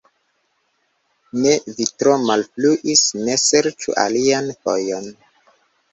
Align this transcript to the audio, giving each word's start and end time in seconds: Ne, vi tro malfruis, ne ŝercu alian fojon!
Ne, 1.43 1.51
vi 1.81 1.87
tro 2.01 2.15
malfruis, 2.23 3.03
ne 3.27 3.37
ŝercu 3.45 3.99
alian 4.07 4.53
fojon! 4.65 5.07